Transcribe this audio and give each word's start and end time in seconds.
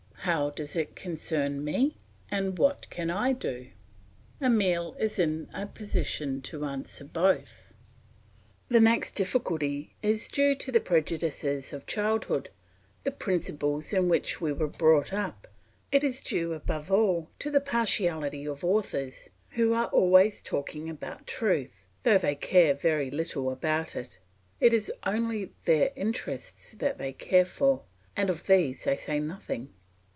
"How 0.25 0.51
does 0.51 0.75
it 0.75 0.95
concern 0.95 1.63
me; 1.65 1.97
and 2.29 2.55
what 2.59 2.87
can 2.91 3.09
I 3.09 3.33
do?" 3.33 3.69
Emile 4.39 4.95
is 4.99 5.17
in 5.17 5.49
a 5.51 5.65
position 5.65 6.43
to 6.43 6.63
answer 6.63 7.03
both. 7.03 7.73
The 8.69 8.79
next 8.79 9.15
difficulty 9.15 9.95
is 10.03 10.27
due 10.29 10.53
to 10.53 10.71
the 10.71 10.79
prejudices 10.79 11.73
of 11.73 11.87
childhood, 11.87 12.51
the 13.03 13.09
principles 13.09 13.93
in 13.93 14.09
which 14.09 14.39
we 14.39 14.53
were 14.53 14.67
brought 14.67 15.11
up; 15.11 15.47
it 15.91 16.03
is 16.03 16.21
due 16.21 16.53
above 16.53 16.91
all 16.91 17.31
to 17.39 17.49
the 17.49 17.59
partiality 17.59 18.45
of 18.47 18.63
authors, 18.63 19.31
who 19.53 19.73
are 19.73 19.87
always 19.87 20.43
talking 20.43 20.87
about 20.87 21.25
truth, 21.25 21.87
though 22.03 22.19
they 22.19 22.35
care 22.35 22.75
very 22.75 23.09
little 23.09 23.49
about 23.51 23.95
it; 23.95 24.19
it 24.59 24.71
is 24.71 24.91
only 25.03 25.53
their 25.65 25.89
own 25.89 25.95
interests 25.95 26.73
that 26.73 26.99
they 26.99 27.11
care 27.11 27.43
for, 27.43 27.81
and 28.15 28.29
of 28.29 28.45
these 28.45 28.83
they 28.83 28.95
say 28.95 29.19
nothing. 29.19 29.73